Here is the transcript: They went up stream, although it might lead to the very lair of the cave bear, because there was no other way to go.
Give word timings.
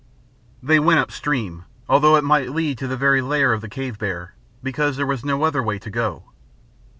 They 0.63 0.79
went 0.79 0.99
up 0.99 1.11
stream, 1.11 1.65
although 1.87 2.15
it 2.15 2.23
might 2.23 2.51
lead 2.55 2.79
to 2.79 2.87
the 2.87 2.97
very 2.97 3.21
lair 3.21 3.53
of 3.53 3.61
the 3.61 3.69
cave 3.69 3.99
bear, 3.99 4.33
because 4.63 4.97
there 4.97 5.05
was 5.05 5.23
no 5.23 5.43
other 5.43 5.61
way 5.61 5.77
to 5.77 5.91
go. 5.91 6.23